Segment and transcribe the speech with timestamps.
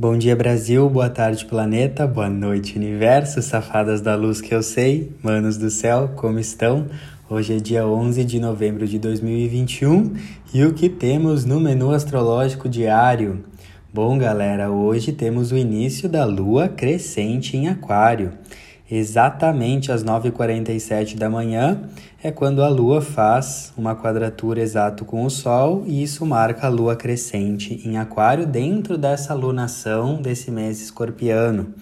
[0.00, 5.10] Bom dia Brasil, boa tarde planeta, boa noite universo, safadas da luz que eu sei,
[5.20, 6.86] manos do céu, como estão?
[7.28, 10.14] Hoje é dia 11 de novembro de 2021
[10.54, 13.44] e o que temos no menu astrológico diário?
[13.92, 18.34] Bom galera, hoje temos o início da lua crescente em Aquário.
[18.90, 21.82] Exatamente às 9h47 da manhã
[22.22, 26.70] é quando a Lua faz uma quadratura exato com o Sol e isso marca a
[26.70, 31.74] Lua crescente em Aquário dentro dessa lunação desse mês escorpiano.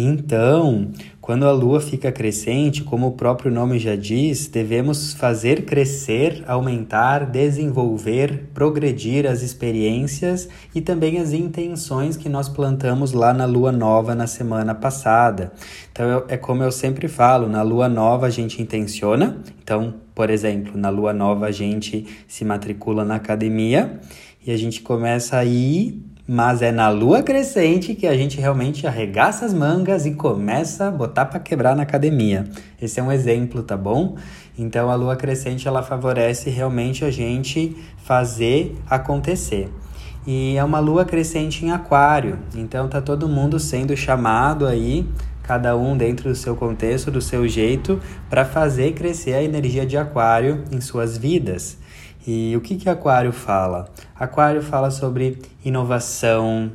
[0.00, 6.44] Então, quando a lua fica crescente, como o próprio nome já diz, devemos fazer crescer,
[6.46, 13.72] aumentar, desenvolver, progredir as experiências e também as intenções que nós plantamos lá na lua
[13.72, 15.52] nova na semana passada.
[15.90, 19.42] Então, é como eu sempre falo: na lua nova a gente intenciona.
[19.60, 23.98] Então, por exemplo, na lua nova a gente se matricula na academia
[24.46, 26.00] e a gente começa a ir
[26.30, 30.90] mas é na lua crescente que a gente realmente arregaça as mangas e começa a
[30.90, 32.44] botar para quebrar na academia.
[32.80, 34.14] Esse é um exemplo, tá bom?
[34.58, 39.72] Então a lua crescente ela favorece realmente a gente fazer acontecer.
[40.26, 45.08] E é uma lua crescente em aquário, então tá todo mundo sendo chamado aí
[45.42, 49.96] cada um dentro do seu contexto, do seu jeito, para fazer crescer a energia de
[49.96, 51.78] Aquário em suas vidas.
[52.30, 53.88] E o que, que Aquário fala?
[54.14, 56.70] Aquário fala sobre inovação,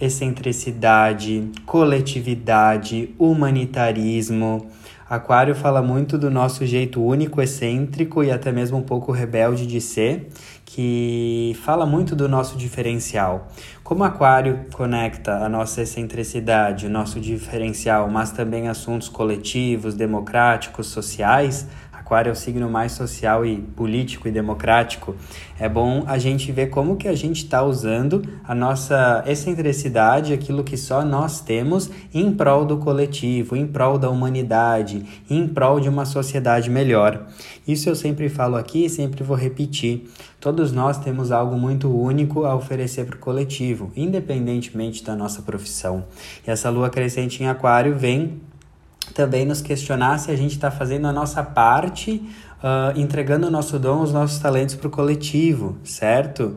[0.00, 4.64] excentricidade, coletividade, humanitarismo.
[5.10, 9.80] Aquário fala muito do nosso jeito único, excêntrico e até mesmo um pouco rebelde de
[9.80, 10.28] ser,
[10.64, 13.48] que fala muito do nosso diferencial.
[13.82, 21.66] Como Aquário conecta a nossa excentricidade, o nosso diferencial, mas também assuntos coletivos, democráticos, sociais,
[22.02, 25.14] Aquário é o signo mais social e político e democrático,
[25.58, 30.64] é bom a gente ver como que a gente está usando a nossa excentricidade, aquilo
[30.64, 35.88] que só nós temos, em prol do coletivo, em prol da humanidade, em prol de
[35.88, 37.24] uma sociedade melhor.
[37.66, 40.10] Isso eu sempre falo aqui e sempre vou repetir.
[40.40, 46.04] Todos nós temos algo muito único a oferecer para o coletivo, independentemente da nossa profissão.
[46.44, 48.40] E essa lua crescente em Aquário vem
[49.12, 52.22] também nos questionar se a gente está fazendo a nossa parte,
[52.62, 56.56] uh, entregando o nosso dom, os nossos talentos para o coletivo, certo?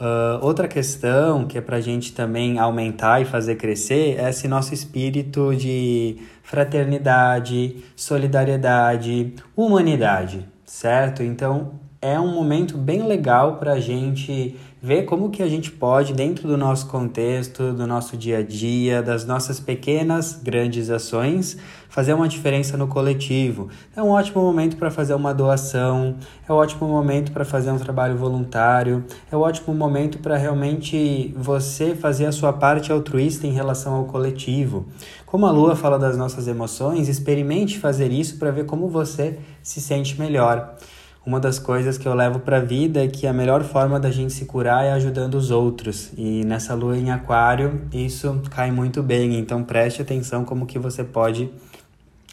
[0.00, 4.48] Uh, outra questão que é para a gente também aumentar e fazer crescer é esse
[4.48, 11.22] nosso espírito de fraternidade, solidariedade, humanidade, certo?
[11.22, 16.12] Então é um momento bem legal para a gente ver como que a gente pode,
[16.12, 21.56] dentro do nosso contexto, do nosso dia a dia, das nossas pequenas, grandes ações,
[21.88, 23.68] fazer uma diferença no coletivo.
[23.94, 26.16] É um ótimo momento para fazer uma doação,
[26.48, 31.32] é um ótimo momento para fazer um trabalho voluntário, é um ótimo momento para realmente
[31.36, 34.88] você fazer a sua parte altruísta em relação ao coletivo.
[35.24, 39.80] Como a Lua fala das nossas emoções, experimente fazer isso para ver como você se
[39.80, 40.76] sente melhor.
[41.24, 44.10] Uma das coisas que eu levo para a vida é que a melhor forma da
[44.10, 46.10] gente se curar é ajudando os outros.
[46.16, 49.38] E nessa lua em aquário, isso cai muito bem.
[49.38, 51.48] Então preste atenção como que você pode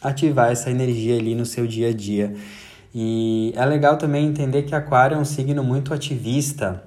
[0.02, 2.34] ativar essa energia ali no seu dia a dia.
[2.92, 6.82] E é legal também entender que aquário é um signo muito ativista.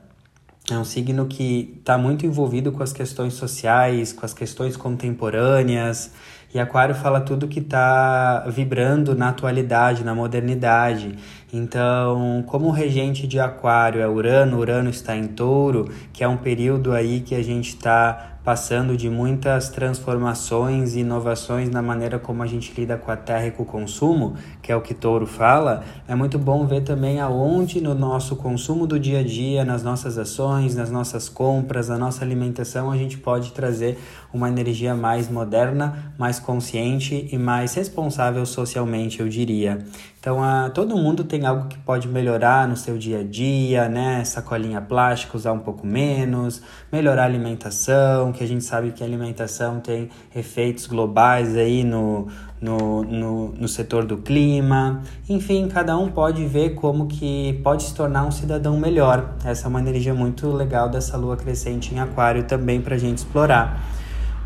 [0.74, 6.12] É um signo que está muito envolvido com as questões sociais, com as questões contemporâneas,
[6.54, 11.16] e Aquário fala tudo que está vibrando na atualidade, na modernidade.
[11.52, 16.92] Então, como regente de Aquário é Urano, Urano está em Touro, que é um período
[16.94, 22.46] aí que a gente está passando de muitas transformações e inovações na maneira como a
[22.46, 25.84] gente lida com a terra e com o consumo, que é o que Touro fala,
[26.08, 30.18] é muito bom ver também aonde no nosso consumo do dia a dia, nas nossas
[30.18, 33.98] ações, nas nossas compras, na nossa alimentação, a gente pode trazer
[34.34, 39.86] uma energia mais moderna, mais consciente e mais responsável socialmente, eu diria.
[40.20, 44.24] Então, a, todo mundo tem algo que pode melhorar no seu dia a dia, né?
[44.24, 49.06] Sacolinha plástica, usar um pouco menos, melhorar a alimentação, que a gente sabe que a
[49.06, 52.28] alimentação tem efeitos globais aí no,
[52.60, 55.02] no, no, no setor do clima.
[55.30, 59.36] Enfim, cada um pode ver como que pode se tornar um cidadão melhor.
[59.46, 63.20] Essa é uma energia muito legal dessa lua crescente em aquário também para a gente
[63.20, 63.82] explorar.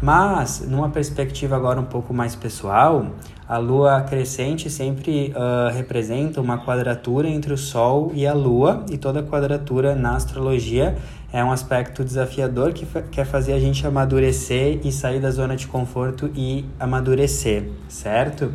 [0.02, 3.08] Mas, numa perspectiva agora um pouco mais pessoal,
[3.48, 8.98] a lua crescente sempre uh, representa uma quadratura entre o Sol e a Lua, e
[8.98, 10.98] toda quadratura na astrologia
[11.32, 15.66] é um aspecto desafiador que quer fazer a gente amadurecer e sair da zona de
[15.66, 18.52] conforto e amadurecer, certo?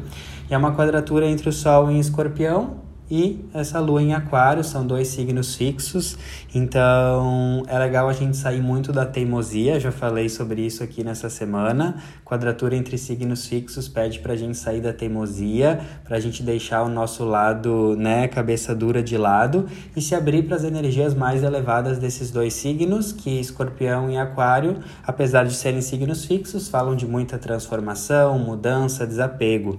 [0.50, 4.87] E é uma quadratura entre o Sol em Escorpião e essa lua em Aquário, são
[4.87, 6.17] dois signos fixos,
[6.55, 11.29] então é legal a gente sair muito da teimosia, já falei sobre isso aqui nessa
[11.29, 11.97] semana.
[12.25, 16.85] Quadratura entre signos fixos pede para a gente sair da teimosia, para a gente deixar
[16.85, 21.43] o nosso lado, né, cabeça dura de lado e se abrir para as energias mais
[21.43, 27.06] elevadas desses dois signos, que Escorpião e Aquário, apesar de serem signos fixos, falam de
[27.06, 29.79] muita transformação, mudança, desapego.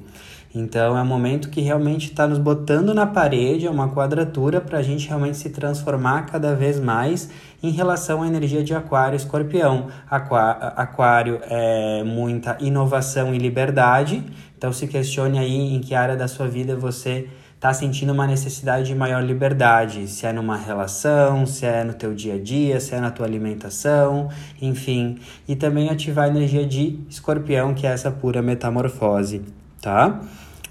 [0.56, 4.78] Então é um momento que realmente está nos botando na parede, é uma quadratura para
[4.78, 7.30] a gente realmente se transformar cada vez mais
[7.62, 9.88] em relação à energia de Aquário e Escorpião.
[10.10, 14.24] Aquário é muita inovação e liberdade,
[14.56, 18.88] então se questione aí em que área da sua vida você está sentindo uma necessidade
[18.88, 22.94] de maior liberdade, se é numa relação, se é no teu dia a dia, se
[22.94, 24.28] é na tua alimentação,
[24.62, 25.18] enfim,
[25.48, 29.42] e também ativar a energia de Escorpião, que é essa pura metamorfose,
[29.84, 30.22] tá?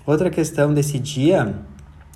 [0.07, 1.55] Outra questão desse dia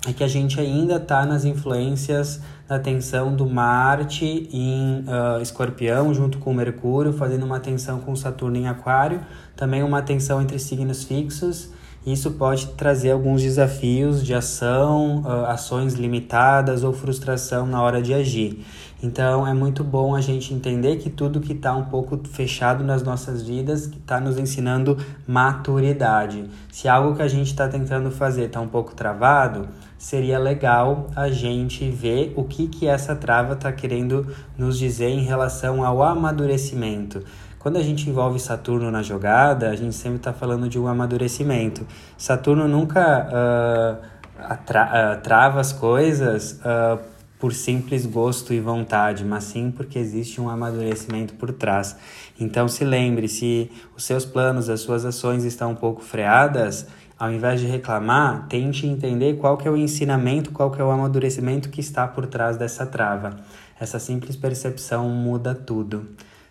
[0.05, 6.13] é que a gente ainda está nas influências da tensão do Marte em uh, Escorpião,
[6.13, 9.21] junto com Mercúrio, fazendo uma tensão com Saturno em Aquário,
[9.55, 11.69] também uma tensão entre signos fixos.
[12.05, 18.13] Isso pode trazer alguns desafios de ação, uh, ações limitadas ou frustração na hora de
[18.13, 18.65] agir.
[19.03, 23.03] Então é muito bom a gente entender que tudo que está um pouco fechado nas
[23.03, 24.97] nossas vidas está nos ensinando
[25.27, 26.45] maturidade.
[26.71, 29.67] Se algo que a gente está tentando fazer está um pouco travado,
[29.99, 35.21] seria legal a gente ver o que, que essa trava está querendo nos dizer em
[35.21, 37.23] relação ao amadurecimento.
[37.59, 41.85] Quando a gente envolve Saturno na jogada, a gente sempre está falando de um amadurecimento.
[42.17, 46.59] Saturno nunca uh, uh, trava as coisas.
[46.61, 51.95] Uh, por simples gosto e vontade, mas sim porque existe um amadurecimento por trás.
[52.39, 56.87] Então se lembre, se os seus planos, as suas ações estão um pouco freadas,
[57.17, 60.91] ao invés de reclamar, tente entender qual que é o ensinamento, qual que é o
[60.91, 63.37] amadurecimento que está por trás dessa trava.
[63.79, 66.07] Essa simples percepção muda tudo.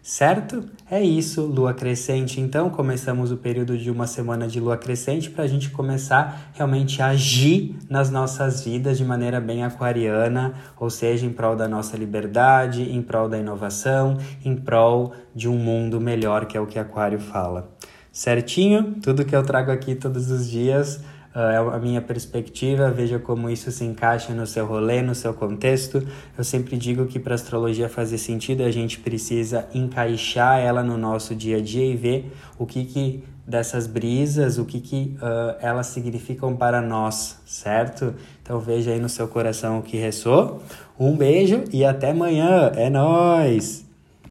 [0.07, 0.63] Certo?
[0.89, 2.41] É isso, lua crescente.
[2.41, 7.03] Então, começamos o período de uma semana de lua crescente para a gente começar realmente
[7.03, 11.97] a agir nas nossas vidas de maneira bem aquariana, ou seja, em prol da nossa
[11.97, 16.79] liberdade, em prol da inovação, em prol de um mundo melhor, que é o que
[16.79, 17.75] Aquário fala.
[18.13, 18.95] Certinho?
[19.03, 21.01] Tudo que eu trago aqui todos os dias
[21.39, 26.03] é a minha perspectiva, veja como isso se encaixa no seu rolê, no seu contexto.
[26.37, 31.35] Eu sempre digo que para astrologia fazer sentido, a gente precisa encaixar ela no nosso
[31.35, 35.87] dia a dia e ver o que, que dessas brisas, o que, que uh, elas
[35.89, 38.15] significam para nós, certo?
[38.43, 40.59] Então veja aí no seu coração o que ressoa.
[40.99, 42.73] Um beijo e até amanhã.
[42.75, 43.86] É nós.